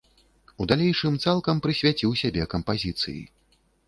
У 0.63 0.65
далейшым 0.69 1.19
цалкам 1.25 1.61
прысвяціў 1.65 2.15
сябе 2.21 2.47
кампазіцыі. 2.55 3.21